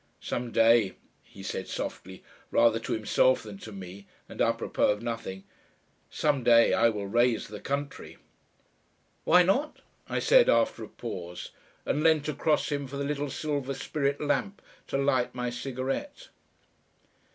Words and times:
"Some 0.19 0.49
day," 0.51 0.95
he 1.21 1.43
said 1.43 1.67
softly, 1.67 2.23
rather 2.49 2.79
to 2.79 2.93
himself 2.93 3.43
than 3.43 3.59
to 3.59 3.71
me, 3.71 4.07
and 4.27 4.41
A 4.41 4.51
PROPOS 4.51 4.89
of 4.93 5.03
nothing 5.03 5.43
"some 6.09 6.43
day 6.43 6.73
I 6.73 6.89
will 6.89 7.05
raise 7.05 7.47
the 7.47 7.59
country." 7.59 8.17
"Why 9.25 9.43
not?" 9.43 9.81
I 10.09 10.17
said, 10.17 10.49
after 10.49 10.83
a 10.83 10.87
pause, 10.89 11.51
and 11.85 12.01
leant 12.01 12.27
across 12.27 12.71
him 12.71 12.87
for 12.87 12.97
the 12.97 13.05
little 13.05 13.29
silver 13.29 13.75
spirit 13.75 14.19
lamp, 14.19 14.63
to 14.87 14.97
light 14.97 15.35
my 15.35 15.51
cigarette.... 15.51 16.29